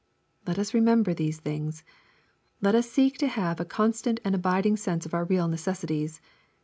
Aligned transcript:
Let 0.47 0.57
us 0.57 0.73
remember 0.73 1.13
these 1.13 1.39
things. 1.39 1.83
Let 2.59 2.73
us 2.73 2.89
seek 2.89 3.19
to 3.19 3.27
have 3.27 3.59
a 3.59 3.65
con 3.65 3.93
stant 3.93 4.19
and 4.25 4.33
abiding 4.33 4.77
sense 4.77 5.05
of 5.05 5.13
our 5.13 5.25
real 5.25 5.47
necessities. 5.47 6.19